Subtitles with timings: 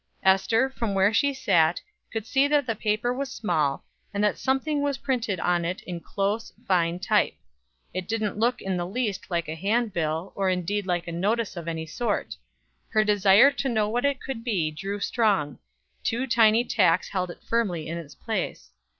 [0.23, 1.79] Ester, from where she sat,
[2.11, 3.85] could see that the paper was small,
[4.15, 7.35] and that something was printed on it in close, fine type.
[7.93, 11.67] It didn't look in the least like a handbill, or indeed like a notice of
[11.67, 12.35] any sort.
[12.89, 15.59] Her desire to know what it could be grew strong;
[16.03, 18.71] two tiny tacks held it firmly in its place.